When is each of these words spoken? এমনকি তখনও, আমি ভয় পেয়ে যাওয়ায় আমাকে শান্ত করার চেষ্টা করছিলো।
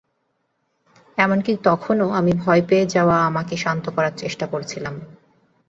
এমনকি 1.17 1.51
তখনও, 1.63 2.07
আমি 2.19 2.31
ভয় 2.43 2.63
পেয়ে 2.69 2.85
যাওয়ায় 2.87 3.27
আমাকে 3.29 3.53
শান্ত 3.57 3.85
করার 3.95 4.13
চেষ্টা 4.17 4.45
করছিলো। 4.47 4.89